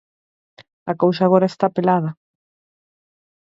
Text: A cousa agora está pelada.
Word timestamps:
A 0.91 0.93
cousa 1.01 1.21
agora 1.25 1.47
está 1.51 1.67
pelada. 1.77 2.11